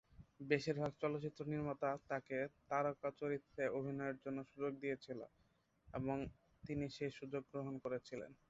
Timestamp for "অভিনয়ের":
3.77-4.17